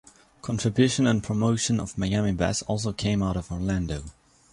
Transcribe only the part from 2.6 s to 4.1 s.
also came out of Orlando.